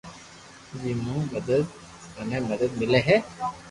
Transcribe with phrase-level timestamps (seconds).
[0.81, 1.21] جي مون
[2.17, 3.17] مني مدد ملي ھي